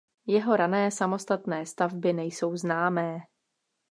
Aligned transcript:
Jeho 0.25 0.55
rané 0.57 0.91
samostatné 0.91 1.65
stavby 1.65 2.13
nejsou 2.13 2.55
známé. 2.57 3.19